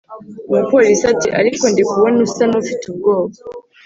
[0.49, 3.35] umupolice ati”ariko ndikubona usa nufite ubwoba